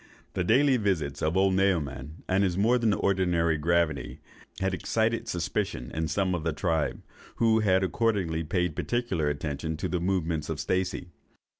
"The 0.33 0.43
daily 0.43 0.77
visits 0.77 1.21
of 1.21 1.37
old 1.37 1.53
Naoman, 1.53 2.23
and 2.27 2.43
his 2.43 2.57
more 2.57 2.79
than 2.79 2.91
ordinary 2.91 3.55
gravity, 3.59 4.19
had 4.59 4.73
excited 4.73 5.27
suspicion 5.27 5.91
in 5.93 6.07
some 6.07 6.33
of 6.33 6.43
the 6.43 6.53
tribe, 6.53 7.03
who 7.35 7.59
had 7.59 7.83
accordingly 7.83 8.43
paid 8.43 8.75
particular 8.75 9.29
attention 9.29 9.77
to 9.77 9.87
the 9.87 9.99
movements 10.01 10.49
of 10.49 10.59
Stacey. 10.59 11.11